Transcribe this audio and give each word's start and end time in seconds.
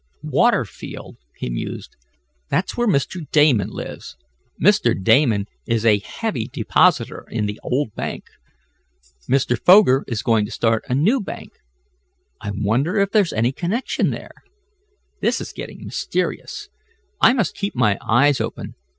"Waterfield," 0.23 1.17
he 1.37 1.51
mused. 1.51 1.95
"That's 2.49 2.75
where 2.75 2.87
Mr. 2.87 3.29
Damon 3.29 3.69
lives. 3.69 4.17
Mr. 4.59 4.99
Damon 4.99 5.45
is 5.67 5.85
a 5.85 5.99
heavy 5.99 6.47
depositor 6.51 7.27
in 7.29 7.45
the 7.45 7.59
old 7.61 7.93
bank. 7.93 8.23
Mr. 9.29 9.55
Foger 9.63 10.03
is 10.07 10.23
going 10.23 10.45
to 10.45 10.51
start 10.51 10.83
a 10.89 10.95
new 10.95 11.19
bank. 11.21 11.53
I 12.41 12.49
wonder 12.51 12.97
if 12.99 13.11
there's 13.11 13.31
any 13.33 13.51
connection 13.51 14.09
there? 14.09 14.33
This 15.19 15.39
is 15.39 15.53
getting 15.53 15.85
mysterious. 15.85 16.69
I 17.21 17.33
must 17.33 17.53
keep 17.53 17.75
my 17.75 17.99
eyes 18.01 18.41
open. 18.41 18.73